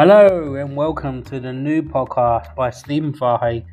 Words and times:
Hello 0.00 0.54
and 0.54 0.76
welcome 0.76 1.24
to 1.24 1.40
the 1.40 1.52
new 1.52 1.82
podcast 1.82 2.54
by 2.54 2.70
Stephen 2.70 3.12
Fahey. 3.12 3.66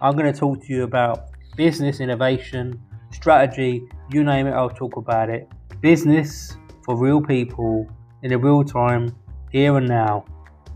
I'm 0.00 0.16
going 0.16 0.32
to 0.32 0.40
talk 0.40 0.64
to 0.64 0.72
you 0.72 0.84
about 0.84 1.28
business 1.58 2.00
innovation, 2.00 2.80
strategy, 3.12 3.86
you 4.10 4.24
name 4.24 4.46
it, 4.46 4.52
I'll 4.52 4.70
talk 4.70 4.96
about 4.96 5.28
it. 5.28 5.46
Business 5.82 6.56
for 6.86 6.96
real 6.96 7.20
people 7.20 7.86
in 8.22 8.32
a 8.32 8.38
real 8.38 8.64
time, 8.64 9.14
here 9.52 9.76
and 9.76 9.86
now, 9.86 10.24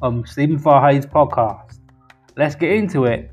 on 0.03 0.27
Stephen 0.27 0.59
Fahey's 0.59 1.07
podcast. 1.07 1.79
Let's 2.37 2.55
get 2.55 2.73
into 2.73 3.07
it. 3.07 3.31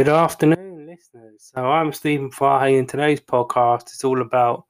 Good 0.00 0.08
afternoon, 0.08 0.86
listeners. 0.86 1.52
So 1.54 1.62
I'm 1.62 1.92
Stephen 1.92 2.30
Fahey, 2.30 2.78
and 2.78 2.88
today's 2.88 3.20
podcast 3.20 3.92
is 3.92 4.02
all 4.02 4.22
about 4.22 4.64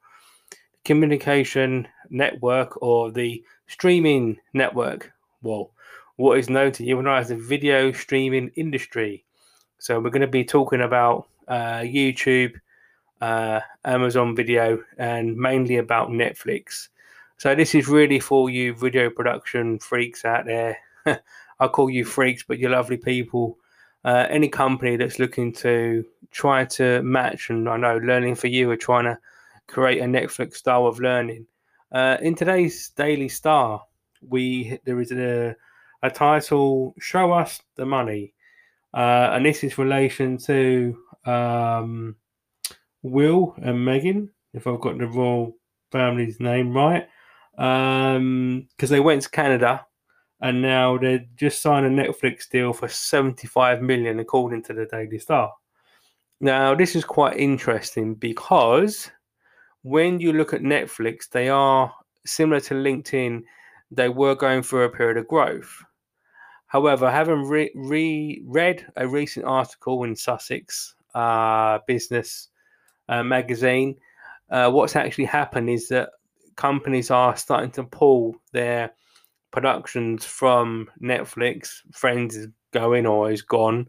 communication 0.83 1.87
network 2.09 2.81
or 2.83 3.13
the 3.13 3.41
streaming 3.65 4.41
network. 4.53 5.13
Well, 5.41 5.71
what 6.17 6.37
is 6.37 6.49
known 6.49 6.73
to 6.73 6.83
you 6.83 6.99
and 6.99 7.07
I 7.07 7.19
as 7.19 7.29
the 7.29 7.37
video 7.37 7.93
streaming 7.93 8.51
industry. 8.57 9.23
So 9.79 10.01
we're 10.01 10.09
going 10.09 10.19
to 10.19 10.27
be 10.27 10.43
talking 10.43 10.81
about 10.81 11.29
uh, 11.47 11.79
YouTube, 11.79 12.59
uh, 13.21 13.61
Amazon 13.85 14.35
Video, 14.35 14.83
and 14.97 15.37
mainly 15.37 15.77
about 15.77 16.09
Netflix. 16.09 16.89
So 17.37 17.55
this 17.55 17.73
is 17.73 17.87
really 17.87 18.19
for 18.19 18.49
you 18.49 18.73
video 18.73 19.09
production 19.09 19.79
freaks 19.79 20.25
out 20.25 20.43
there. 20.43 20.77
I 21.05 21.67
call 21.69 21.89
you 21.89 22.03
freaks, 22.03 22.43
but 22.45 22.59
you're 22.59 22.71
lovely 22.71 22.97
people 22.97 23.57
uh, 24.03 24.25
any 24.29 24.49
company 24.49 24.97
that's 24.97 25.19
looking 25.19 25.53
to 25.53 26.05
try 26.31 26.65
to 26.65 27.01
match, 27.03 27.49
and 27.49 27.67
I 27.69 27.77
know 27.77 27.97
Learning 27.97 28.35
for 28.35 28.47
You 28.47 28.71
are 28.71 28.77
trying 28.77 29.05
to 29.05 29.17
create 29.67 30.01
a 30.01 30.05
Netflix 30.05 30.55
style 30.55 30.87
of 30.87 30.99
learning. 30.99 31.45
Uh, 31.91 32.17
in 32.21 32.35
today's 32.35 32.89
Daily 32.89 33.29
Star, 33.29 33.83
we 34.27 34.79
there 34.85 34.99
is 35.01 35.11
a, 35.11 35.55
a 36.03 36.09
title 36.09 36.95
"Show 36.99 37.31
Us 37.31 37.61
the 37.75 37.85
Money," 37.85 38.33
uh, 38.93 39.31
and 39.33 39.45
this 39.45 39.63
is 39.63 39.77
relation 39.77 40.37
to 40.37 40.97
um, 41.25 42.15
Will 43.03 43.53
and 43.57 43.77
Meghan, 43.77 44.29
if 44.53 44.67
I've 44.67 44.81
got 44.81 44.97
the 44.97 45.07
royal 45.07 45.55
family's 45.91 46.39
name 46.39 46.73
right, 46.73 47.07
because 47.51 48.17
um, 48.17 48.67
they 48.79 48.99
went 48.99 49.23
to 49.23 49.29
Canada 49.29 49.85
and 50.41 50.61
now 50.61 50.97
they 50.97 51.27
just 51.35 51.61
signed 51.61 51.85
a 51.85 51.89
Netflix 51.89 52.49
deal 52.49 52.73
for 52.73 52.87
75 52.87 53.81
million, 53.81 54.19
according 54.19 54.63
to 54.63 54.73
the 54.73 54.85
Daily 54.85 55.19
Star. 55.19 55.51
Now, 56.39 56.73
this 56.73 56.95
is 56.95 57.05
quite 57.05 57.37
interesting 57.37 58.15
because 58.15 59.11
when 59.83 60.19
you 60.19 60.33
look 60.33 60.53
at 60.53 60.61
Netflix, 60.61 61.29
they 61.29 61.49
are 61.49 61.93
similar 62.25 62.59
to 62.61 62.73
LinkedIn, 62.73 63.43
they 63.91 64.09
were 64.09 64.33
going 64.33 64.63
through 64.63 64.85
a 64.85 64.89
period 64.89 65.17
of 65.17 65.27
growth. 65.27 65.83
However, 66.65 67.11
having 67.11 67.43
re-, 67.43 67.71
re- 67.75 68.41
read 68.45 68.85
a 68.95 69.07
recent 69.07 69.45
article 69.45 70.03
in 70.03 70.15
Sussex 70.15 70.95
uh, 71.13 71.79
Business 71.85 72.47
uh, 73.09 73.21
magazine, 73.23 73.95
uh, 74.49 74.71
what's 74.71 74.95
actually 74.95 75.25
happened 75.25 75.69
is 75.69 75.89
that 75.89 76.09
companies 76.55 77.11
are 77.11 77.35
starting 77.35 77.71
to 77.71 77.83
pull 77.83 78.35
their 78.53 78.91
productions 79.51 80.25
from 80.25 80.89
Netflix. 81.01 81.81
Friends 81.93 82.35
is 82.35 82.47
going 82.73 83.05
or 83.05 83.31
is 83.31 83.41
gone 83.41 83.87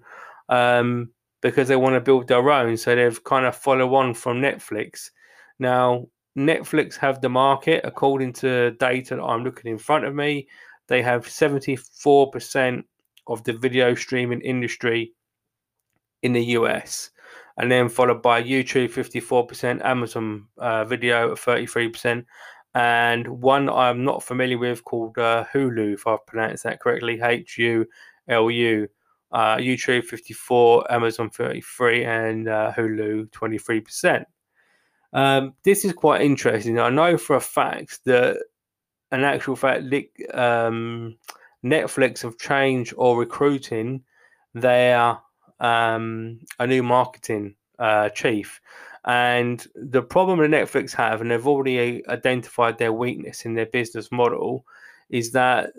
um, 0.49 1.11
because 1.41 1.69
they 1.69 1.77
want 1.77 1.95
to 1.95 2.01
build 2.01 2.29
their 2.29 2.51
own. 2.51 2.77
So 2.77 2.95
they've 2.95 3.25
kind 3.25 3.47
of 3.47 3.57
follow 3.57 3.95
on 3.95 4.15
from 4.15 4.41
Netflix. 4.41 5.11
Now, 5.59 6.07
Netflix 6.37 6.97
have 6.97 7.21
the 7.21 7.29
market 7.29 7.83
according 7.85 8.33
to 8.35 8.73
data 8.73 9.17
that 9.17 9.23
I'm 9.23 9.45
looking 9.45 9.71
in 9.71 9.79
front 9.79 10.05
of 10.05 10.15
me. 10.15 10.49
They 10.89 11.03
have 11.03 11.27
74% 11.27 12.85
of 13.27 13.45
the 13.45 13.53
video 13.53 13.95
streaming 13.95 14.41
industry 14.41 15.13
in 16.23 16.33
the 16.33 16.45
US, 16.57 17.11
and 17.57 17.71
then 17.71 17.89
followed 17.89 18.23
by 18.23 18.43
YouTube 18.43 18.91
54%, 18.91 19.85
Amazon 19.85 20.47
uh, 20.59 20.85
Video 20.85 21.35
33%, 21.35 22.25
and 22.75 23.27
one 23.29 23.69
I'm 23.69 24.05
not 24.05 24.23
familiar 24.23 24.59
with 24.59 24.85
called 24.85 25.19
uh, 25.19 25.45
Hulu, 25.53 25.95
if 25.95 26.07
I've 26.07 26.25
pronounced 26.27 26.65
that 26.65 26.81
correctly, 26.81 27.21
H 27.23 27.59
U 27.59 27.87
L 28.29 28.51
U. 28.51 28.89
Uh, 29.33 29.57
YouTube 29.57 30.05
54, 30.05 30.93
Amazon 30.93 31.31
33, 31.31 32.05
and 32.05 32.49
uh, 32.49 32.71
Hulu 32.77 33.31
23%. 33.31 34.27
Um, 35.15 35.55
this 35.65 35.87
is 35.87 35.95
quite 35.95 36.21
interesting. 36.21 36.79
I 36.79 36.91
know 36.91 37.17
for 37.17 37.37
a 37.37 37.41
fact 37.41 38.01
that, 38.05 38.37
an 39.11 39.25
actual 39.25 39.57
fact, 39.57 39.85
um, 40.35 41.17
Netflix 41.65 42.21
have 42.23 42.37
changed 42.37 42.93
or 42.99 43.19
recruiting 43.19 44.03
their 44.55 45.19
um, 45.61 46.41
a 46.59 46.67
new 46.67 46.83
marketing 46.83 47.55
uh, 47.79 48.09
chief. 48.11 48.61
And 49.05 49.67
the 49.75 50.03
problem 50.03 50.39
that 50.39 50.51
Netflix 50.51 50.93
have, 50.95 51.21
and 51.21 51.31
they've 51.31 51.47
already 51.47 52.07
identified 52.09 52.79
their 52.79 52.93
weakness 52.93 53.45
in 53.45 53.55
their 53.55 53.67
business 53.67 54.13
model, 54.13 54.65
is 55.11 55.33
that 55.33 55.73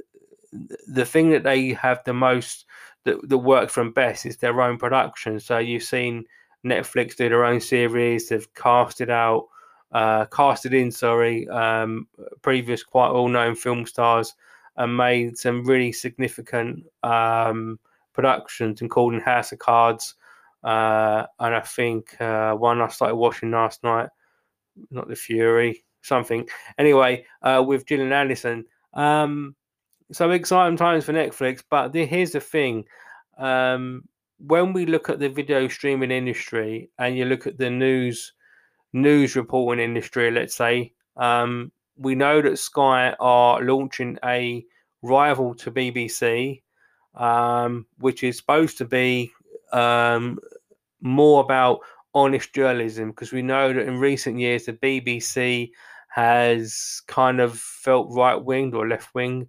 the 0.87 1.05
thing 1.05 1.29
that 1.31 1.43
they 1.43 1.69
have 1.69 2.01
the 2.05 2.13
most 2.13 2.65
that, 3.05 3.17
that 3.27 3.37
works 3.37 3.73
from 3.73 3.91
best 3.91 4.25
is 4.25 4.37
their 4.37 4.61
own 4.61 4.77
production. 4.77 5.39
So 5.39 5.57
you've 5.57 5.83
seen 5.83 6.25
Netflix 6.65 7.15
do 7.15 7.29
their 7.29 7.45
own 7.45 7.59
series, 7.59 8.29
they've 8.29 8.53
casted 8.53 9.09
out, 9.09 9.47
uh, 9.91 10.25
casted 10.25 10.73
in, 10.73 10.91
sorry, 10.91 11.47
um, 11.49 12.07
previous 12.41 12.83
quite 12.83 13.11
well 13.11 13.27
known 13.27 13.55
film 13.55 13.85
stars 13.85 14.33
and 14.77 14.97
made 14.97 15.37
some 15.37 15.63
really 15.65 15.91
significant 15.91 16.83
um, 17.03 17.79
productions, 18.13 18.81
including 18.81 19.19
House 19.19 19.51
of 19.51 19.59
Cards, 19.59 20.15
uh, 20.63 21.25
and 21.39 21.55
I 21.55 21.61
think 21.61 22.19
uh, 22.21 22.53
one 22.53 22.81
I 22.81 22.87
started 22.87 23.15
watching 23.15 23.51
last 23.51 23.83
night, 23.83 24.09
not 24.91 25.07
the 25.07 25.15
Fury, 25.15 25.83
something. 26.01 26.47
Anyway, 26.77 27.25
uh, 27.41 27.63
with 27.65 27.85
Gillian 27.85 28.13
Anderson. 28.13 28.65
Um, 28.93 29.55
so 30.11 30.29
exciting 30.31 30.77
times 30.77 31.05
for 31.05 31.13
Netflix. 31.13 31.63
But 31.69 31.91
the, 31.91 32.05
here's 32.05 32.31
the 32.31 32.39
thing: 32.39 32.85
um, 33.37 34.03
when 34.37 34.73
we 34.73 34.85
look 34.85 35.09
at 35.09 35.19
the 35.19 35.29
video 35.29 35.67
streaming 35.67 36.11
industry 36.11 36.89
and 36.99 37.17
you 37.17 37.25
look 37.25 37.47
at 37.47 37.57
the 37.57 37.69
news 37.69 38.33
news 38.93 39.35
reporting 39.35 39.83
industry, 39.83 40.31
let's 40.31 40.55
say, 40.55 40.93
um, 41.17 41.71
we 41.97 42.15
know 42.15 42.41
that 42.41 42.59
Sky 42.59 43.15
are 43.19 43.61
launching 43.63 44.17
a 44.23 44.65
rival 45.01 45.55
to 45.55 45.71
BBC, 45.71 46.61
um, 47.15 47.85
which 47.97 48.23
is 48.23 48.37
supposed 48.37 48.77
to 48.77 48.85
be 48.85 49.31
um, 49.71 50.39
more 51.03 51.43
about 51.43 51.79
honest 52.15 52.53
journalism 52.53 53.11
because 53.11 53.31
we 53.31 53.41
know 53.41 53.73
that 53.73 53.87
in 53.87 53.99
recent 53.99 54.39
years 54.39 54.65
the 54.65 54.73
BBC 54.73 55.71
has 56.09 57.01
kind 57.07 57.39
of 57.39 57.57
felt 57.57 58.07
right 58.11 58.35
winged 58.35 58.73
or 58.73 58.87
left 58.87 59.13
wing. 59.13 59.47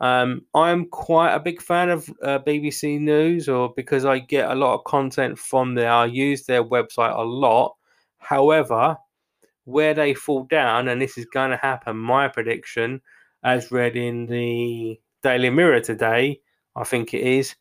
Um, 0.00 0.42
I'm 0.54 0.86
quite 0.86 1.34
a 1.34 1.40
big 1.40 1.60
fan 1.60 1.88
of 1.88 2.08
uh, 2.22 2.38
BBC 2.40 3.00
News, 3.00 3.48
or 3.48 3.72
because 3.74 4.04
I 4.04 4.18
get 4.18 4.50
a 4.50 4.54
lot 4.54 4.74
of 4.74 4.84
content 4.84 5.38
from 5.38 5.74
there. 5.74 5.90
I 5.90 6.06
use 6.06 6.44
their 6.44 6.62
website 6.62 7.16
a 7.16 7.22
lot. 7.22 7.74
However, 8.18 8.96
where 9.64 9.94
they 9.94 10.14
fall 10.14 10.44
down, 10.44 10.88
and 10.88 11.00
this 11.00 11.18
is 11.18 11.26
going 11.26 11.50
to 11.50 11.56
happen, 11.56 11.96
my 11.96 12.28
prediction, 12.28 13.00
as 13.42 13.72
read 13.72 13.96
in 13.96 14.26
the 14.26 15.00
Daily 15.22 15.50
Mirror 15.50 15.80
today, 15.80 16.40
I 16.76 16.84
think 16.84 17.14
it 17.14 17.22
is, 17.22 17.54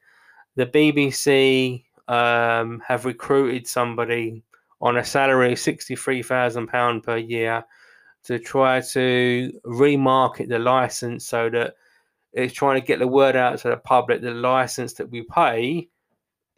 the 0.56 0.65
BBC 0.65 1.85
um, 2.07 2.81
have 2.88 3.05
recruited 3.05 3.67
somebody 3.67 4.44
on 4.81 4.97
a 4.97 5.05
salary 5.05 5.53
of 5.53 5.57
£63,000 5.57 7.03
per 7.03 7.17
year 7.17 7.63
to 8.25 8.39
try 8.39 8.81
to 8.81 9.51
remarket 9.65 10.50
the 10.50 10.59
license 10.59 11.25
so 11.25 11.50
that 11.50 11.75
it's 12.33 12.53
trying 12.53 12.79
to 12.79 12.85
get 12.85 13.00
the 13.00 13.07
word 13.07 13.35
out 13.35 13.59
to 13.59 13.69
the 13.69 13.77
public 13.77 14.21
the 14.21 14.31
license 14.31 14.94
that 14.94 15.09
we 15.09 15.23
pay 15.23 15.88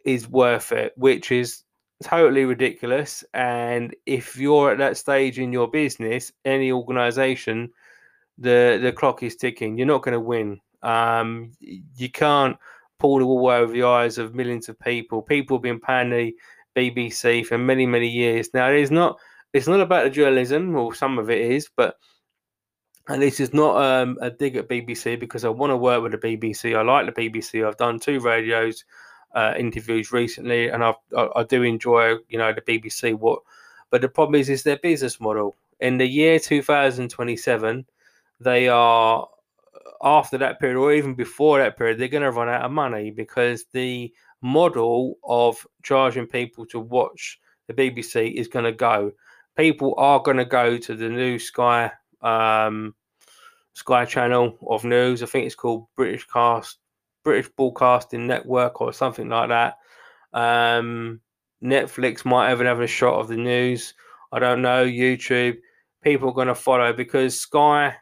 is 0.04 0.28
worth 0.28 0.72
it, 0.72 0.92
which 0.96 1.30
is 1.30 1.64
totally 2.02 2.44
ridiculous. 2.44 3.24
And 3.34 3.94
if 4.06 4.36
you're 4.36 4.72
at 4.72 4.78
that 4.78 4.96
stage 4.96 5.38
in 5.38 5.52
your 5.52 5.68
business, 5.68 6.32
any 6.44 6.72
organization, 6.72 7.70
the 8.38 8.78
the 8.82 8.92
clock 8.92 9.22
is 9.22 9.36
ticking. 9.36 9.76
You're 9.76 9.86
not 9.86 10.02
going 10.02 10.14
to 10.14 10.20
win. 10.20 10.60
Um, 10.82 11.52
you 11.60 12.10
can't 12.10 12.56
pull 12.98 13.18
the 13.18 13.26
wool 13.26 13.48
over 13.48 13.72
the 13.72 13.82
eyes 13.82 14.18
of 14.18 14.34
millions 14.34 14.68
of 14.68 14.78
people. 14.80 15.22
People 15.22 15.56
have 15.56 15.62
been 15.62 15.80
paying 15.80 16.10
the 16.10 16.34
BBC 16.76 17.44
for 17.46 17.58
many, 17.58 17.86
many 17.86 18.08
years. 18.08 18.50
Now, 18.54 18.70
it 18.70 18.80
is 18.80 18.90
not 18.90 19.18
it's 19.52 19.68
not 19.68 19.80
about 19.80 20.04
the 20.04 20.10
journalism, 20.10 20.76
or 20.76 20.94
some 20.94 21.18
of 21.18 21.30
it 21.30 21.40
is, 21.40 21.68
but 21.76 21.96
and 23.08 23.22
this 23.22 23.40
is 23.40 23.54
not 23.54 23.76
um, 23.82 24.18
a 24.20 24.30
dig 24.30 24.56
at 24.56 24.68
BBC 24.68 25.18
because 25.18 25.44
I 25.44 25.48
want 25.48 25.70
to 25.70 25.76
work 25.76 26.02
with 26.02 26.12
the 26.12 26.18
BBC. 26.18 26.76
I 26.76 26.82
like 26.82 27.06
the 27.06 27.28
BBC. 27.28 27.66
I've 27.66 27.76
done 27.76 27.98
two 28.00 28.20
radios 28.20 28.84
uh, 29.34 29.54
interviews 29.56 30.12
recently, 30.12 30.68
and 30.68 30.82
I've, 30.82 30.96
I, 31.16 31.28
I 31.36 31.44
do 31.44 31.62
enjoy 31.62 32.16
you 32.28 32.38
know 32.38 32.52
the 32.52 32.62
BBC. 32.62 33.14
What, 33.18 33.40
but 33.90 34.00
the 34.00 34.08
problem 34.08 34.40
is 34.40 34.48
is 34.48 34.62
their 34.62 34.78
business 34.78 35.20
model. 35.20 35.54
In 35.80 35.98
the 35.98 36.06
year 36.06 36.38
2027, 36.38 37.86
they 38.40 38.68
are 38.68 39.28
after 40.02 40.38
that 40.38 40.60
period 40.60 40.78
or 40.78 40.92
even 40.92 41.14
before 41.14 41.58
that 41.58 41.76
period, 41.76 41.98
they're 41.98 42.08
going 42.08 42.22
to 42.22 42.30
run 42.30 42.48
out 42.48 42.64
of 42.64 42.70
money 42.70 43.10
because 43.10 43.64
the 43.72 44.12
model 44.42 45.16
of 45.24 45.66
charging 45.82 46.26
people 46.26 46.66
to 46.66 46.78
watch 46.78 47.40
the 47.68 47.74
BBC 47.74 48.34
is 48.34 48.48
going 48.48 48.64
to 48.64 48.72
go. 48.72 49.12
People 49.56 49.94
are 49.96 50.20
going 50.20 50.36
to 50.36 50.44
go 50.44 50.76
to 50.76 50.94
the 50.94 51.08
new 51.08 51.38
Sky 51.38 51.90
um, 52.22 52.94
Sky 53.74 54.04
Channel 54.04 54.56
of 54.68 54.84
news. 54.84 55.22
I 55.22 55.26
think 55.26 55.46
it's 55.46 55.54
called 55.54 55.86
British 55.96 56.26
Cast 56.26 56.78
British 57.24 57.50
Broadcasting 57.56 58.26
Network 58.26 58.80
or 58.80 58.92
something 58.92 59.28
like 59.28 59.48
that. 59.48 59.78
Um, 60.32 61.20
Netflix 61.62 62.24
might 62.24 62.52
even 62.52 62.66
have 62.66 62.80
a 62.80 62.86
shot 62.86 63.18
of 63.18 63.28
the 63.28 63.36
news. 63.36 63.94
I 64.32 64.38
don't 64.38 64.62
know. 64.62 64.84
YouTube. 64.84 65.56
People 66.02 66.28
are 66.28 66.34
going 66.34 66.48
to 66.48 66.54
follow 66.54 66.92
because 66.92 67.40
Sky 67.40 67.96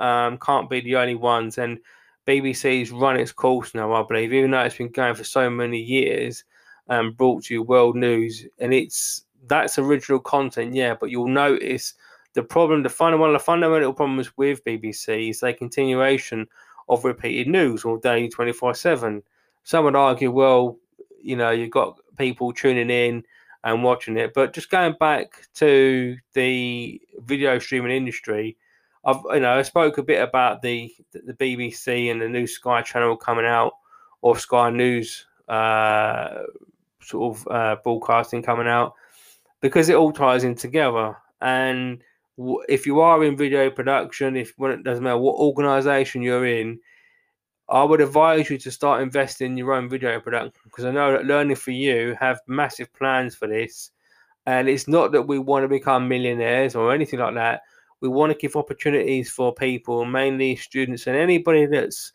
um, 0.00 0.38
can't 0.38 0.68
be 0.68 0.80
the 0.80 0.96
only 0.96 1.14
ones, 1.14 1.58
and 1.58 1.78
BBC's 2.26 2.90
run 2.90 3.18
its 3.18 3.32
course 3.32 3.74
now. 3.74 3.92
I 3.92 4.02
believe, 4.02 4.32
even 4.32 4.50
though 4.50 4.62
it's 4.62 4.76
been 4.76 4.88
going 4.88 5.14
for 5.14 5.24
so 5.24 5.48
many 5.48 5.78
years, 5.78 6.44
and 6.88 7.08
um, 7.08 7.12
brought 7.12 7.44
to 7.44 7.54
you 7.54 7.62
world 7.62 7.96
news, 7.96 8.46
and 8.58 8.74
it's 8.74 9.24
that's 9.46 9.78
original 9.78 10.18
content, 10.18 10.74
yeah. 10.74 10.94
But 10.98 11.10
you'll 11.10 11.28
notice 11.28 11.94
the 12.34 12.42
problem, 12.42 12.82
the 12.82 12.88
fun, 12.88 13.18
one 13.18 13.30
of 13.30 13.34
the 13.34 13.44
fundamental 13.44 13.92
problems 13.92 14.36
with 14.36 14.64
BBC 14.64 15.30
is 15.30 15.40
their 15.40 15.52
continuation 15.52 16.46
of 16.88 17.04
repeated 17.04 17.48
news 17.48 17.84
all 17.84 17.98
day, 17.98 18.28
24 18.28 18.74
7. 18.74 19.22
Some 19.62 19.84
would 19.84 19.96
argue, 19.96 20.30
well, 20.30 20.78
you 21.22 21.36
know, 21.36 21.50
you've 21.50 21.70
got 21.70 21.98
people 22.16 22.52
tuning 22.52 22.90
in 22.90 23.22
and 23.64 23.84
watching 23.84 24.16
it. 24.16 24.32
But 24.34 24.52
just 24.54 24.70
going 24.70 24.94
back 24.98 25.46
to 25.54 26.16
the 26.32 27.00
video 27.18 27.58
streaming 27.58 27.96
industry, 27.96 28.56
I've 29.04 29.20
you 29.32 29.40
know 29.40 29.58
I 29.58 29.62
spoke 29.62 29.98
a 29.98 30.02
bit 30.02 30.22
about 30.22 30.62
the 30.62 30.92
the 31.12 31.34
BBC 31.34 32.10
and 32.10 32.20
the 32.20 32.28
new 32.28 32.46
Sky 32.46 32.82
Channel 32.82 33.16
coming 33.16 33.46
out, 33.46 33.72
or 34.22 34.36
Sky 34.36 34.70
News 34.70 35.26
uh, 35.48 36.42
sort 37.02 37.36
of 37.36 37.48
uh, 37.50 37.76
broadcasting 37.82 38.42
coming 38.42 38.68
out, 38.68 38.94
because 39.60 39.88
it 39.88 39.96
all 39.96 40.12
ties 40.12 40.44
in 40.44 40.54
together. 40.54 41.16
And 41.40 42.02
if 42.68 42.86
you 42.86 43.00
are 43.00 43.24
in 43.24 43.36
video 43.36 43.70
production, 43.70 44.36
if 44.36 44.54
when 44.56 44.72
it 44.72 44.84
doesn't 44.84 45.04
matter 45.04 45.18
what 45.18 45.36
organization 45.36 46.22
you're 46.22 46.46
in, 46.46 46.80
I 47.70 47.84
would 47.84 48.00
advise 48.00 48.50
you 48.50 48.58
to 48.58 48.70
start 48.70 49.02
investing 49.02 49.52
in 49.52 49.56
your 49.56 49.72
own 49.72 49.88
video 49.88 50.18
production 50.20 50.52
because 50.64 50.84
I 50.84 50.90
know 50.90 51.12
that 51.12 51.26
Learning 51.26 51.56
for 51.56 51.70
You 51.70 52.16
have 52.18 52.40
massive 52.48 52.92
plans 52.92 53.34
for 53.36 53.46
this. 53.46 53.92
And 54.46 54.68
it's 54.68 54.88
not 54.88 55.12
that 55.12 55.22
we 55.22 55.38
want 55.38 55.64
to 55.64 55.68
become 55.68 56.08
millionaires 56.08 56.74
or 56.74 56.92
anything 56.92 57.20
like 57.20 57.34
that. 57.34 57.62
We 58.00 58.08
want 58.08 58.32
to 58.32 58.38
give 58.38 58.56
opportunities 58.56 59.30
for 59.30 59.54
people, 59.54 60.04
mainly 60.04 60.56
students 60.56 61.06
and 61.06 61.16
anybody 61.16 61.66
that's 61.66 62.12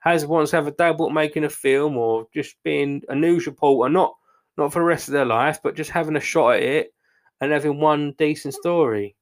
has 0.00 0.26
wants 0.26 0.50
to 0.50 0.56
have 0.56 0.66
a 0.66 0.72
dabble 0.72 1.10
making 1.10 1.44
a 1.44 1.50
film 1.50 1.96
or 1.96 2.26
just 2.32 2.56
being 2.62 3.02
a 3.08 3.14
news 3.14 3.46
reporter, 3.46 3.92
not 3.92 4.14
not 4.56 4.72
for 4.72 4.80
the 4.80 4.84
rest 4.84 5.08
of 5.08 5.12
their 5.12 5.24
life, 5.24 5.60
but 5.62 5.76
just 5.76 5.90
having 5.90 6.16
a 6.16 6.20
shot 6.20 6.56
at 6.56 6.62
it 6.62 6.94
and 7.40 7.52
having 7.52 7.80
one 7.80 8.12
decent 8.18 8.54
story. 8.54 9.14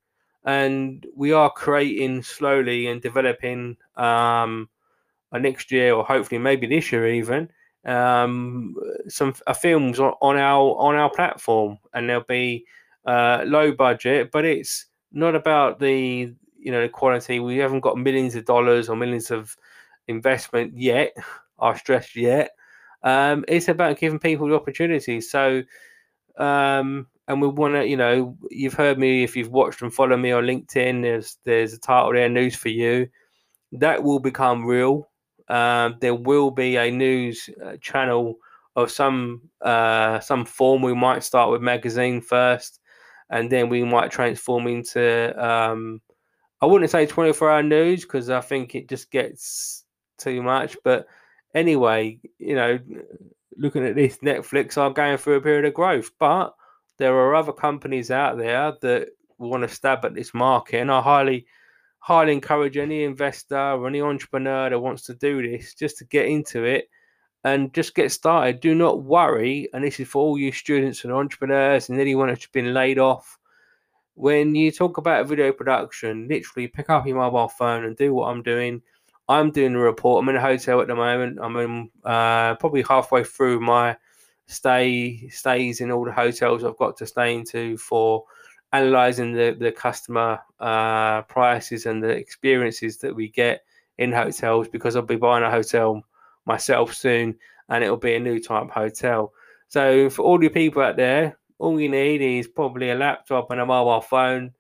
And 0.45 1.07
we 1.15 1.33
are 1.33 1.51
creating 1.51 2.23
slowly 2.23 2.87
and 2.87 3.03
developing 3.03 3.77
um, 3.97 4.69
next 5.33 5.71
year 5.71 5.93
or 5.93 6.05
hopefully 6.05 6.39
maybe 6.39 6.67
this 6.67 6.91
year 6.93 7.09
even 7.09 7.51
um, 7.85 8.75
some 9.09 9.35
uh, 9.47 9.53
films 9.53 10.01
on, 10.01 10.15
on, 10.23 10.37
our 10.37 10.77
on 10.79 10.95
our 10.95 11.11
platform. 11.11 11.79
And 11.93 12.09
they'll 12.09 12.23
be 12.23 12.65
uh, 13.05 13.43
low 13.47 13.73
budget 13.73 14.31
but 14.33 14.45
it's 14.45 14.87
not 15.13 15.35
about 15.35 15.79
the 15.79 16.35
you 16.59 16.73
know 16.73 16.83
the 16.83 16.89
quality 16.89 17.41
we 17.41 17.59
haven't 17.59 17.81
got 17.81 17.99
millions 17.99 18.35
of 18.35 18.45
dollars 18.45 18.89
or 18.89 18.97
millions 18.97 19.31
of 19.31 19.57
investment 20.09 20.77
yet 20.77 21.15
i 21.61 21.75
stress 21.75 22.15
yet 22.17 22.51
um, 23.03 23.45
it's 23.47 23.69
about 23.69 23.99
giving 23.99 24.19
people 24.19 24.49
the 24.49 24.55
opportunity 24.55 25.21
so 25.21 25.63
um, 26.39 27.07
and 27.29 27.41
we 27.41 27.49
want 27.49 27.75
to, 27.75 27.87
you 27.87 27.97
know, 27.97 28.37
you've 28.51 28.75
heard 28.75 28.99
me 28.99 29.25
if 29.25 29.37
you've 29.37 29.51
watched 29.51 29.83
and 29.83 29.93
followed 29.93 30.19
me 30.19 30.33
on 30.33 30.45
LinkedIn. 30.45 31.03
There's 31.03 31.39
there's 31.45 31.73
a 31.73 31.79
title 31.79 32.13
there, 32.13 32.29
news 32.29 32.55
for 32.55 32.69
you. 32.69 33.09
That 33.73 34.03
will 34.03 34.21
become 34.21 34.65
real. 34.65 35.09
Um, 35.49 35.97
there 36.01 36.15
will 36.15 36.51
be 36.51 36.77
a 36.77 36.91
news 36.91 37.49
uh, 37.65 37.77
channel 37.81 38.37
of 38.77 38.91
some 38.91 39.43
uh, 39.61 40.21
some 40.21 40.45
form. 40.45 40.83
We 40.83 40.95
might 40.95 41.25
start 41.25 41.51
with 41.51 41.63
magazine 41.63 42.21
first, 42.21 42.81
and 43.31 43.51
then 43.51 43.69
we 43.69 43.85
might 43.85 44.11
transform 44.11 44.67
into. 44.67 45.45
Um, 45.45 46.01
I 46.63 46.67
wouldn't 46.67 46.91
say 46.91 47.07
24 47.07 47.51
hour 47.51 47.63
news 47.63 48.03
because 48.03 48.31
I 48.31 48.41
think 48.41 48.75
it 48.75 48.89
just 48.89 49.11
gets 49.11 49.85
too 50.19 50.43
much. 50.43 50.77
But 50.85 51.07
anyway, 51.55 52.19
you 52.39 52.55
know, 52.55 52.79
looking 53.57 53.85
at 53.85 53.95
this, 53.95 54.19
Netflix 54.19 54.79
are 54.79 54.91
going 54.91 55.19
through 55.19 55.37
a 55.37 55.41
period 55.41 55.65
of 55.67 55.75
growth, 55.75 56.11
but 56.19 56.55
there 56.99 57.15
are 57.15 57.35
other 57.35 57.53
companies 57.53 58.11
out 58.11 58.39
there 58.39 58.73
that 58.81 59.09
want 59.39 59.63
to 59.63 59.69
stab 59.69 60.05
at 60.05 60.15
this 60.15 60.33
market, 60.33 60.81
and 60.81 60.91
I 60.91 61.03
highly, 61.03 61.47
highly 61.99 62.33
encourage 62.33 62.77
any 62.79 63.05
investor 63.05 63.59
or 63.59 63.87
any 63.87 64.01
entrepreneur 64.01 64.71
that 64.71 64.81
wants 64.81 65.03
to 65.07 65.15
do 65.15 65.43
this 65.43 65.75
just 65.75 65.99
to 65.99 66.05
get 66.07 66.27
into 66.27 66.65
it 66.65 66.89
and 67.47 67.73
just 67.73 67.95
get 67.95 68.11
started. 68.11 68.59
Do 68.59 68.75
not 68.75 69.05
worry, 69.05 69.69
and 69.73 69.85
this 69.85 70.01
is 70.01 70.09
for 70.09 70.21
all 70.21 70.37
you 70.37 70.51
students 70.51 71.05
and 71.05 71.13
entrepreneurs 71.13 71.89
and 71.89 72.01
anyone 72.01 72.27
that's 72.27 72.49
been 72.49 72.75
laid 72.75 72.99
off. 72.99 73.39
When 74.15 74.57
you 74.57 74.73
talk 74.73 74.97
about 74.99 75.29
video 75.29 75.53
production, 75.53 76.27
literally 76.27 76.67
pick 76.67 76.91
up 76.91 77.07
your 77.07 77.19
mobile 77.19 77.47
phone 77.47 77.85
and 77.85 77.97
do 77.97 78.13
what 78.13 78.31
I'm 78.31 78.43
doing. 78.43 78.83
I'm 79.29 79.53
doing 79.53 79.77
a 79.77 79.79
report. 79.79 80.25
I'm 80.25 80.29
in 80.29 80.35
a 80.35 80.41
hotel 80.41 80.81
at 80.81 80.89
the 80.89 80.97
moment. 80.97 81.39
I'm 81.41 81.57
in, 81.57 81.91
uh, 82.05 82.57
probably 82.57 82.83
halfway 82.83 83.23
through 83.23 83.61
my 83.61 83.97
stay 84.49 85.29
stays 85.29 85.81
in 85.81 85.93
all 85.93 86.05
the 86.05 86.13
hotels 86.13 86.65
I've 86.65 86.77
got 86.79 86.97
to 86.97 87.07
stay 87.07 87.33
into 87.33 87.77
for 87.77 88.25
analyzing 88.73 89.33
the 89.33 89.57
the 89.57 89.71
customer 89.71 90.41
uh, 90.59 91.23
prices 91.23 91.87
and 91.87 92.03
the 92.03 92.09
experiences 92.09 92.97
that 92.99 93.15
we 93.15 93.29
get 93.29 93.63
in 93.99 94.11
hotels 94.11 94.67
because 94.67 94.97
I'll 94.97 95.03
be 95.03 95.15
buying 95.15 95.45
a 95.45 95.51
hotel 95.51 96.03
myself 96.47 96.95
soon 96.95 97.37
and 97.69 97.83
it'll 97.83 97.97
be 97.97 98.15
a 98.15 98.21
new 98.21 98.41
type 98.41 98.71
hotel. 98.71 99.33
So 99.69 100.09
for 100.09 100.23
all 100.23 100.39
the 100.39 100.49
people 100.49 100.83
out 100.83 100.97
there, 100.97 101.39
all 101.59 101.81
you 101.81 101.89
need 101.89 102.21
is 102.23 102.49
probably 102.49 102.91
a 102.91 102.95
laptop 102.95 103.51
and 103.51 103.61
a 103.61 103.67
mobile 103.67 104.01
phone 104.01 104.53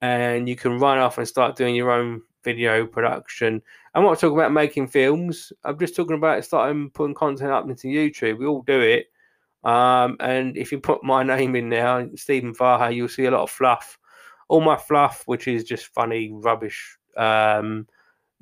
and 0.00 0.48
you 0.48 0.56
can 0.56 0.78
run 0.78 0.98
off 0.98 1.18
and 1.18 1.28
start 1.28 1.56
doing 1.56 1.74
your 1.74 1.90
own 1.90 2.22
video 2.44 2.86
production. 2.86 3.62
I'm 3.94 4.02
not 4.02 4.18
talking 4.18 4.38
about 4.38 4.52
making 4.52 4.88
films. 4.88 5.52
I'm 5.64 5.78
just 5.78 5.96
talking 5.96 6.16
about 6.16 6.44
starting 6.44 6.90
putting 6.90 7.14
content 7.14 7.50
up 7.50 7.68
into 7.68 7.88
YouTube. 7.88 8.38
We 8.38 8.46
all 8.46 8.62
do 8.62 8.80
it. 8.80 9.06
Um, 9.64 10.16
and 10.20 10.56
if 10.56 10.70
you 10.70 10.78
put 10.78 11.02
my 11.02 11.22
name 11.34 11.56
in 11.56 11.70
there, 11.70 12.08
Stephen 12.16 12.54
Fahey, 12.54 12.94
you'll 12.94 13.08
see 13.08 13.24
a 13.24 13.30
lot 13.30 13.42
of 13.42 13.50
fluff. 13.50 13.98
All 14.48 14.60
my 14.60 14.76
fluff, 14.76 15.22
which 15.26 15.48
is 15.48 15.64
just 15.64 15.86
funny 15.86 16.30
rubbish, 16.32 16.98
um, 17.16 17.86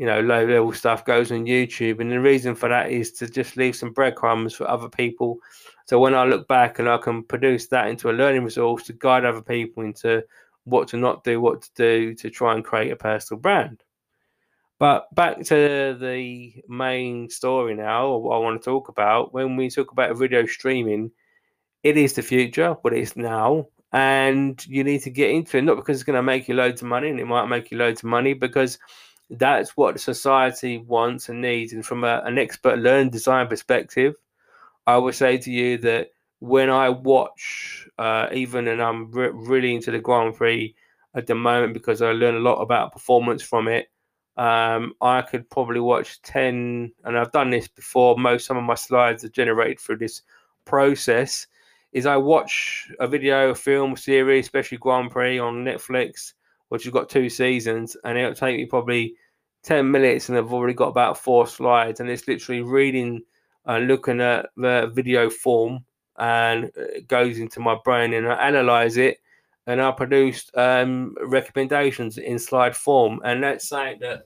you 0.02 0.08
know, 0.08 0.20
low 0.20 0.44
level 0.44 0.72
stuff, 0.72 1.04
goes 1.04 1.30
on 1.30 1.44
YouTube. 1.44 2.00
And 2.00 2.10
the 2.10 2.18
reason 2.18 2.56
for 2.56 2.68
that 2.68 2.90
is 2.90 3.12
to 3.12 3.28
just 3.28 3.56
leave 3.56 3.76
some 3.76 3.92
breadcrumbs 3.92 4.52
for 4.52 4.68
other 4.68 4.88
people. 4.88 5.38
So 5.86 6.00
when 6.00 6.12
I 6.12 6.24
look 6.24 6.48
back 6.48 6.80
and 6.80 6.88
I 6.88 6.98
can 6.98 7.22
produce 7.22 7.68
that 7.68 7.86
into 7.86 8.10
a 8.10 8.12
learning 8.12 8.42
resource 8.42 8.82
to 8.86 8.94
guide 8.94 9.24
other 9.24 9.42
people 9.42 9.84
into 9.84 10.24
what 10.64 10.88
to 10.88 10.96
not 10.96 11.22
do, 11.22 11.40
what 11.40 11.62
to 11.62 11.70
do 11.76 12.14
to 12.16 12.30
try 12.30 12.52
and 12.52 12.64
create 12.64 12.90
a 12.90 12.96
personal 12.96 13.40
brand. 13.40 13.84
But 14.80 15.06
back 15.14 15.44
to 15.44 15.96
the 16.00 16.52
main 16.68 17.30
story 17.30 17.76
now, 17.76 18.08
or 18.08 18.22
what 18.22 18.34
I 18.34 18.40
want 18.40 18.60
to 18.60 18.64
talk 18.64 18.88
about. 18.88 19.32
When 19.32 19.54
we 19.54 19.70
talk 19.70 19.92
about 19.92 20.18
video 20.18 20.46
streaming, 20.46 21.12
it 21.84 21.96
is 21.96 22.14
the 22.14 22.22
future, 22.22 22.74
but 22.82 22.92
it's 22.92 23.14
now. 23.16 23.68
And 23.92 24.66
you 24.66 24.82
need 24.82 25.02
to 25.02 25.10
get 25.10 25.30
into 25.30 25.58
it, 25.58 25.62
not 25.62 25.76
because 25.76 25.98
it's 25.98 26.02
going 26.02 26.16
to 26.16 26.24
make 26.24 26.48
you 26.48 26.54
loads 26.56 26.82
of 26.82 26.88
money, 26.88 27.08
and 27.08 27.20
it 27.20 27.26
might 27.26 27.46
make 27.46 27.70
you 27.70 27.78
loads 27.78 28.00
of 28.00 28.08
money, 28.08 28.34
because 28.34 28.80
that's 29.32 29.76
what 29.76 30.00
society 30.00 30.78
wants 30.78 31.28
and 31.28 31.40
needs. 31.40 31.72
And 31.72 31.84
from 31.84 32.04
a, 32.04 32.22
an 32.24 32.38
expert 32.38 32.78
learn 32.78 33.08
design 33.10 33.48
perspective, 33.48 34.14
I 34.86 34.96
would 34.96 35.14
say 35.14 35.38
to 35.38 35.50
you 35.50 35.78
that 35.78 36.10
when 36.40 36.70
I 36.70 36.88
watch, 36.88 37.88
uh, 37.98 38.28
even 38.32 38.68
and 38.68 38.82
I'm 38.82 39.10
re- 39.10 39.30
really 39.32 39.74
into 39.74 39.90
the 39.90 40.00
Grand 40.00 40.34
Prix 40.34 40.74
at 41.14 41.26
the 41.26 41.34
moment 41.34 41.74
because 41.74 42.02
I 42.02 42.12
learn 42.12 42.36
a 42.36 42.40
lot 42.40 42.60
about 42.60 42.92
performance 42.92 43.42
from 43.42 43.68
it 43.68 43.88
um, 44.36 44.94
I 45.00 45.22
could 45.22 45.48
probably 45.50 45.80
watch 45.80 46.22
10, 46.22 46.92
and 47.04 47.18
I've 47.18 47.32
done 47.32 47.50
this 47.50 47.68
before. 47.68 48.16
Most 48.16 48.46
some 48.46 48.56
of 48.56 48.64
my 48.64 48.74
slides 48.74 49.24
are 49.24 49.28
generated 49.28 49.78
through 49.78 49.98
this 49.98 50.22
process. 50.64 51.46
Is 51.92 52.06
I 52.06 52.16
watch 52.16 52.90
a 53.00 53.06
video, 53.06 53.50
a 53.50 53.54
film, 53.54 53.96
series, 53.96 54.46
especially 54.46 54.78
Grand 54.78 55.10
Prix 55.10 55.38
on 55.38 55.64
Netflix, 55.64 56.32
which 56.72 56.84
has 56.84 56.92
got 56.94 57.10
two 57.10 57.28
seasons, 57.28 57.98
and 58.02 58.16
it'll 58.16 58.34
take 58.34 58.56
me 58.56 58.64
probably 58.64 59.14
10 59.64 59.90
minutes 59.90 60.30
and 60.30 60.38
I've 60.38 60.54
already 60.54 60.72
got 60.72 60.88
about 60.88 61.18
four 61.18 61.46
slides 61.46 62.00
and 62.00 62.08
it's 62.08 62.26
literally 62.26 62.62
reading 62.62 63.22
and 63.66 63.86
looking 63.86 64.22
at 64.22 64.46
the 64.56 64.90
video 64.94 65.28
form 65.28 65.84
and 66.18 66.70
it 66.74 67.08
goes 67.08 67.38
into 67.38 67.60
my 67.60 67.76
brain 67.84 68.14
and 68.14 68.26
I 68.26 68.48
analyze 68.48 68.96
it 68.96 69.18
and 69.66 69.82
I 69.82 69.90
produce 69.92 70.50
um, 70.54 71.14
recommendations 71.26 72.16
in 72.16 72.38
slide 72.38 72.74
form. 72.74 73.20
And 73.22 73.42
that's 73.42 73.68
saying 73.68 73.98
that 74.00 74.22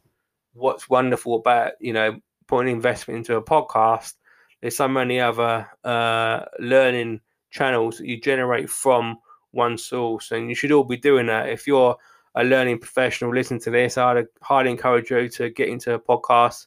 what's 0.55 0.89
wonderful 0.89 1.35
about, 1.35 1.73
you 1.81 1.93
know, 1.93 2.21
putting 2.47 2.73
investment 2.73 3.19
into 3.19 3.35
a 3.35 3.43
podcast, 3.43 4.15
there's 4.61 4.77
so 4.77 4.87
many 4.87 5.19
other 5.19 5.69
uh, 5.83 6.45
learning 6.61 7.23
channels 7.51 7.99
that 7.99 8.07
you 8.07 8.21
generate 8.21 8.71
from 8.71 9.19
one 9.51 9.77
source. 9.77 10.31
And 10.31 10.49
you 10.49 10.55
should 10.55 10.71
all 10.71 10.85
be 10.85 10.97
doing 10.97 11.27
that. 11.27 11.49
If 11.49 11.67
you're 11.67 11.97
a 12.37 12.45
learning 12.45 12.79
professional, 12.79 13.35
listen 13.35 13.59
to 13.61 13.71
this. 13.71 13.97
I'd 13.97 14.27
highly 14.43 14.71
encourage 14.71 15.11
you 15.11 15.29
to 15.31 15.51
get 15.51 15.69
into 15.69 15.95
a 15.95 15.99
podcast, 15.99 16.67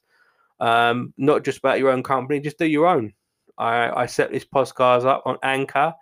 um, 0.59 1.13
not 1.17 1.45
just 1.45 1.59
about 1.59 1.77
your 1.77 1.91
own 1.91 2.03
company, 2.03 2.39
just 2.39 2.57
do 2.57 2.65
your 2.65 2.87
own. 2.87 3.13
I, 3.57 4.01
I 4.01 4.05
set 4.07 4.31
this 4.31 4.45
podcast 4.45 5.05
up 5.05 5.23
on 5.25 5.37
Anchor, 5.43 5.93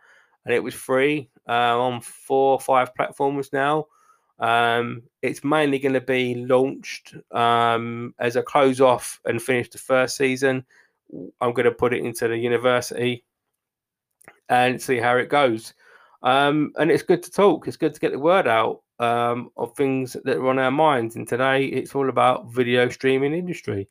and 0.45 0.53
it 0.53 0.63
was 0.63 0.74
free 0.74 1.29
uh, 1.50 1.77
on 1.77 2.00
four 2.01 2.53
or 2.53 2.59
five 2.59 2.95
platforms 2.95 3.51
now. 3.51 3.88
Um, 4.39 5.03
it's 5.21 5.43
mainly 5.43 5.79
going 5.79 5.93
to 5.93 6.01
be 6.01 6.36
launched 6.36 7.15
um, 7.31 8.13
as 8.19 8.38
a 8.38 8.43
close 8.43 8.79
off 8.79 9.19
and 9.25 9.41
finish 9.41 9.69
the 9.69 9.79
first 9.79 10.15
season. 10.15 10.63
I'm 11.41 11.53
going 11.53 11.65
to 11.65 11.71
put 11.71 11.93
it 11.93 12.05
into 12.05 12.27
the 12.27 12.38
university 12.38 13.25
and 14.47 14.81
see 14.81 14.97
how 14.97 15.17
it 15.17 15.29
goes. 15.29 15.74
Um, 16.24 16.71
and 16.77 16.89
it's 16.89 17.03
good 17.03 17.24
to 17.24 17.31
talk. 17.31 17.67
It's 17.67 17.77
good 17.77 17.93
to 17.93 18.00
get 18.00 18.12
the 18.12 18.19
word 18.19 18.47
out 18.47 18.81
um, 19.00 19.51
of 19.58 19.75
things 19.75 20.16
that 20.24 20.38
are 20.38 20.48
on 20.48 20.60
our 20.60 20.72
minds. 20.72 21.16
And 21.16 21.27
today 21.27 21.66
it's 21.66 21.96
all 21.96 22.10
about 22.10 22.51
video 22.51 22.89
streaming 22.89 23.34
industry. 23.34 23.88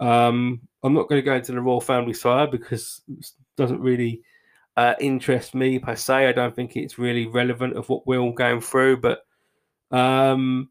Um, 0.00 0.60
I'm 0.82 0.94
not 0.94 1.08
going 1.08 1.20
to 1.20 1.24
go 1.24 1.34
into 1.34 1.52
the 1.52 1.60
royal 1.60 1.80
family 1.80 2.14
side 2.14 2.50
because 2.50 3.02
it 3.08 3.26
doesn't 3.56 3.80
really 3.80 4.22
uh, 4.76 4.94
interest 5.00 5.54
me 5.54 5.78
per 5.78 5.96
se. 5.96 6.28
I 6.28 6.32
don't 6.32 6.54
think 6.54 6.76
it's 6.76 6.98
really 6.98 7.26
relevant 7.26 7.76
of 7.76 7.88
what 7.88 8.06
we're 8.06 8.18
all 8.18 8.32
going 8.32 8.60
through. 8.60 8.98
But 8.98 9.24
um, 9.90 10.70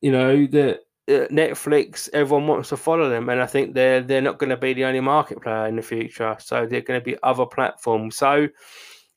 you 0.00 0.12
know, 0.12 0.46
the 0.46 0.80
uh, 1.08 1.26
Netflix, 1.28 2.08
everyone 2.12 2.46
wants 2.46 2.68
to 2.68 2.76
follow 2.76 3.08
them, 3.08 3.28
and 3.28 3.40
I 3.40 3.46
think 3.46 3.74
they're 3.74 4.02
they're 4.02 4.20
not 4.20 4.38
going 4.38 4.50
to 4.50 4.56
be 4.56 4.74
the 4.74 4.84
only 4.84 5.00
market 5.00 5.42
player 5.42 5.66
in 5.66 5.76
the 5.76 5.82
future. 5.82 6.36
So 6.38 6.66
they're 6.66 6.82
going 6.82 7.00
to 7.00 7.04
be 7.04 7.16
other 7.22 7.46
platforms. 7.46 8.16
So 8.16 8.48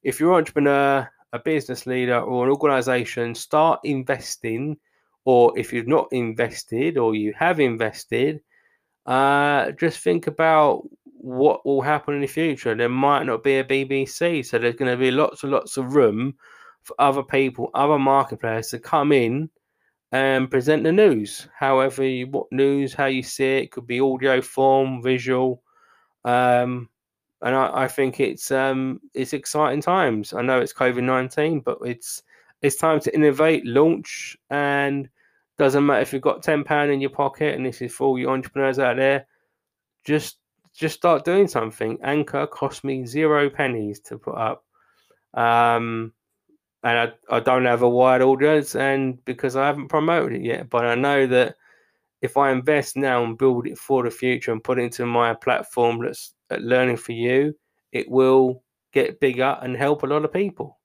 if 0.03 0.19
you're 0.19 0.31
an 0.31 0.37
entrepreneur 0.37 1.09
a 1.33 1.39
business 1.39 1.85
leader 1.85 2.19
or 2.19 2.45
an 2.45 2.51
organization 2.51 3.35
start 3.35 3.79
investing, 3.83 4.77
or 5.25 5.57
if 5.57 5.71
you've 5.71 5.87
not 5.87 6.07
invested 6.11 6.97
or 6.97 7.15
you 7.15 7.33
have 7.37 7.59
invested, 7.59 8.41
uh, 9.05 9.71
just 9.71 9.99
think 9.99 10.27
about 10.27 10.83
what 11.03 11.65
will 11.65 11.81
happen 11.81 12.15
in 12.15 12.21
the 12.21 12.27
future. 12.27 12.75
There 12.75 12.89
might 12.89 13.23
not 13.23 13.43
be 13.43 13.57
a 13.57 13.63
BBC, 13.63 14.45
so 14.45 14.57
there's 14.57 14.75
going 14.75 14.91
to 14.91 14.97
be 14.97 15.11
lots 15.11 15.43
and 15.43 15.51
lots 15.51 15.77
of 15.77 15.95
room 15.95 16.35
for 16.81 16.95
other 16.99 17.23
people, 17.23 17.69
other 17.73 17.99
market 17.99 18.39
players 18.39 18.69
to 18.69 18.79
come 18.79 19.11
in 19.11 19.49
and 20.11 20.49
present 20.51 20.83
the 20.83 20.91
news. 20.91 21.47
However, 21.57 22.03
you, 22.03 22.27
what 22.27 22.51
news, 22.51 22.93
how 22.93 23.05
you 23.05 23.23
see 23.23 23.57
it, 23.57 23.71
could 23.71 23.87
be 23.87 23.99
audio 23.99 24.41
form, 24.41 25.01
visual. 25.01 25.61
Um, 26.25 26.89
and 27.41 27.55
I, 27.55 27.83
I 27.83 27.87
think 27.87 28.19
it's 28.19 28.51
um, 28.51 28.99
it's 29.13 29.33
exciting 29.33 29.81
times. 29.81 30.33
I 30.33 30.41
know 30.41 30.59
it's 30.59 30.73
COVID 30.73 31.03
nineteen, 31.03 31.59
but 31.59 31.79
it's 31.83 32.23
it's 32.61 32.75
time 32.75 32.99
to 33.01 33.15
innovate, 33.15 33.65
launch, 33.65 34.37
and 34.49 35.09
doesn't 35.57 35.85
matter 35.85 36.01
if 36.01 36.13
you've 36.13 36.21
got 36.21 36.43
ten 36.43 36.63
pound 36.63 36.91
in 36.91 37.01
your 37.01 37.09
pocket. 37.09 37.55
And 37.55 37.65
this 37.65 37.81
is 37.81 37.93
for 37.93 38.07
all 38.07 38.19
you 38.19 38.29
entrepreneurs 38.29 38.79
out 38.79 38.97
there. 38.97 39.27
Just 40.03 40.37
just 40.73 40.95
start 40.95 41.25
doing 41.25 41.47
something. 41.47 41.97
Anchor 42.03 42.47
cost 42.47 42.83
me 42.83 43.05
zero 43.05 43.49
pennies 43.49 43.99
to 44.01 44.17
put 44.17 44.35
up. 44.35 44.63
Um, 45.33 46.13
and 46.83 46.97
I, 46.97 47.35
I 47.37 47.39
don't 47.39 47.65
have 47.65 47.83
a 47.83 47.89
wide 47.89 48.21
audience, 48.21 48.75
and 48.75 49.23
because 49.25 49.55
I 49.55 49.65
haven't 49.65 49.89
promoted 49.89 50.39
it 50.39 50.45
yet, 50.45 50.69
but 50.69 50.85
I 50.85 50.95
know 50.95 51.27
that 51.27 51.55
if 52.21 52.37
I 52.37 52.51
invest 52.51 52.95
now 52.95 53.23
and 53.23 53.37
build 53.37 53.67
it 53.67 53.77
for 53.77 54.03
the 54.03 54.11
future 54.11 54.51
and 54.51 54.63
put 54.63 54.79
it 54.79 54.83
into 54.83 55.05
my 55.05 55.33
platform 55.33 56.03
that's 56.03 56.33
learning 56.59 56.97
for 56.97 57.11
you, 57.13 57.55
it 57.91 58.09
will 58.09 58.63
get 58.91 59.19
bigger 59.19 59.57
and 59.61 59.75
help 59.75 60.03
a 60.03 60.07
lot 60.07 60.25
of 60.25 60.33
people. 60.33 60.77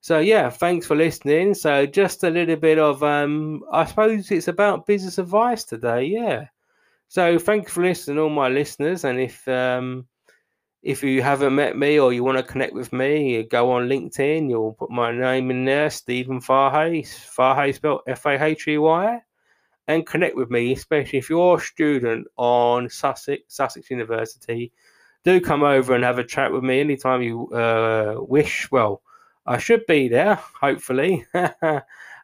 So 0.00 0.20
yeah, 0.20 0.50
thanks 0.50 0.86
for 0.86 0.94
listening. 0.94 1.54
So 1.54 1.84
just 1.86 2.22
a 2.24 2.30
little 2.30 2.56
bit 2.56 2.78
of 2.78 3.02
um 3.02 3.62
I 3.72 3.84
suppose 3.84 4.30
it's 4.30 4.48
about 4.48 4.86
business 4.86 5.18
advice 5.18 5.64
today, 5.64 6.04
yeah. 6.04 6.46
So 7.08 7.38
thanks 7.38 7.72
for 7.72 7.82
listening, 7.82 8.18
all 8.18 8.30
my 8.30 8.48
listeners. 8.48 9.04
And 9.04 9.20
if 9.20 9.46
um 9.48 10.06
if 10.82 11.02
you 11.02 11.22
haven't 11.22 11.54
met 11.54 11.76
me 11.76 11.98
or 11.98 12.12
you 12.12 12.22
want 12.22 12.38
to 12.38 12.44
connect 12.44 12.72
with 12.72 12.92
me, 12.92 13.42
go 13.42 13.72
on 13.72 13.88
LinkedIn, 13.88 14.48
you'll 14.48 14.74
put 14.74 14.90
my 14.90 15.10
name 15.10 15.50
in 15.50 15.64
there, 15.64 15.90
Stephen 15.90 16.40
Fahey, 16.40 17.02
Fahey 17.02 17.72
spelled 17.72 18.02
F-A-H-E-Y 18.06 19.20
and 19.88 20.06
connect 20.06 20.36
with 20.36 20.50
me, 20.50 20.72
especially 20.72 21.18
if 21.18 21.30
you're 21.30 21.58
a 21.58 21.60
student 21.60 22.26
on 22.36 22.88
Sussex, 22.90 23.42
Sussex 23.48 23.90
University. 23.90 24.72
Do 25.24 25.40
come 25.40 25.62
over 25.62 25.94
and 25.94 26.04
have 26.04 26.18
a 26.18 26.24
chat 26.24 26.52
with 26.52 26.62
me 26.62 26.80
anytime 26.80 27.22
you 27.22 27.48
uh, 27.48 28.16
wish. 28.18 28.70
Well, 28.70 29.02
I 29.46 29.58
should 29.58 29.86
be 29.86 30.08
there, 30.08 30.36
hopefully, 30.60 31.24
uh, 31.34 31.80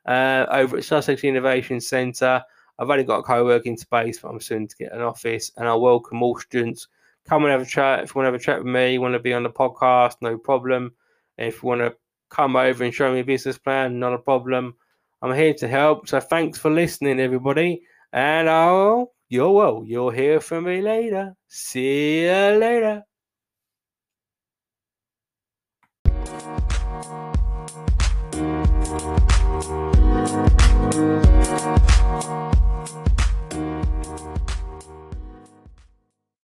over 0.06 0.76
at 0.76 0.84
Sussex 0.84 1.24
Innovation 1.24 1.80
Centre. 1.80 2.42
I've 2.78 2.90
only 2.90 3.04
got 3.04 3.18
a 3.18 3.22
co-working 3.22 3.76
space, 3.76 4.18
but 4.18 4.28
I'm 4.28 4.40
soon 4.40 4.66
to 4.66 4.76
get 4.76 4.92
an 4.92 5.02
office, 5.02 5.52
and 5.56 5.68
I 5.68 5.74
welcome 5.74 6.22
all 6.22 6.38
students. 6.38 6.88
Come 7.28 7.44
and 7.44 7.52
have 7.52 7.62
a 7.62 7.66
chat. 7.66 8.02
If 8.02 8.14
you 8.14 8.18
want 8.18 8.26
to 8.26 8.32
have 8.32 8.40
a 8.40 8.44
chat 8.44 8.58
with 8.58 8.72
me, 8.72 8.94
you 8.94 9.00
want 9.00 9.14
to 9.14 9.20
be 9.20 9.32
on 9.32 9.44
the 9.44 9.50
podcast, 9.50 10.16
no 10.20 10.36
problem. 10.36 10.92
If 11.38 11.62
you 11.62 11.68
want 11.68 11.80
to 11.82 11.94
come 12.28 12.56
over 12.56 12.82
and 12.82 12.92
show 12.92 13.12
me 13.12 13.20
a 13.20 13.24
business 13.24 13.58
plan, 13.58 14.00
not 14.00 14.14
a 14.14 14.18
problem. 14.18 14.74
I'm 15.22 15.34
here 15.34 15.54
to 15.54 15.68
help. 15.68 16.08
So 16.08 16.20
thanks 16.20 16.58
for 16.58 16.70
listening, 16.70 17.20
everybody. 17.20 17.82
And 18.12 18.50
I'll, 18.50 19.14
you're 19.28 19.52
well, 19.52 19.84
you'll 19.86 20.10
hear 20.10 20.40
from 20.40 20.64
me 20.64 20.82
later. 20.82 21.34
See 21.48 22.22
you 22.24 22.58
later. 22.58 23.04